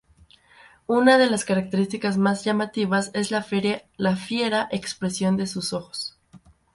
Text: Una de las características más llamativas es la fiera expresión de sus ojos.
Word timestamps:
Una 0.87 1.19
de 1.19 1.29
las 1.29 1.45
características 1.45 2.17
más 2.17 2.43
llamativas 2.43 3.11
es 3.13 3.29
la 3.29 3.43
fiera 3.43 4.67
expresión 4.71 5.37
de 5.37 5.45
sus 5.45 5.73
ojos. 5.73 6.17